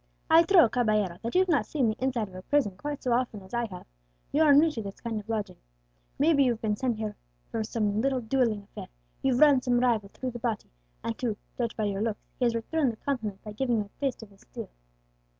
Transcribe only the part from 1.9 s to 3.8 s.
inside of a prison quite so often as I